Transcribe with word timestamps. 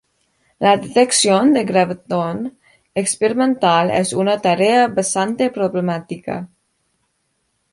La 0.57 0.77
detección 0.77 1.53
del 1.53 1.63
gravitón 1.67 2.57
experimental 2.95 3.91
es 3.91 4.13
una 4.13 4.39
tarea 4.41 4.87
bastante 4.87 5.51
problemática. 5.51 6.49